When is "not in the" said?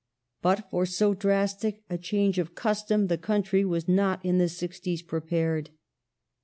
3.87-4.49